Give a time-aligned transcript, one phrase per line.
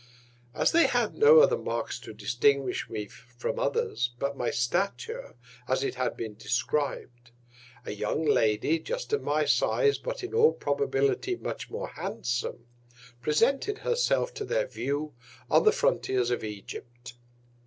[0.55, 5.35] As they had no other Marks to distinguish me from others but my Stature,
[5.67, 7.29] as it had been describ'd,
[7.85, 12.65] a young Lady, just of my Size, but in all Probability much more handsome,
[13.21, 15.13] presented herself to their View,
[15.51, 17.13] on the Frontiers of Egypt.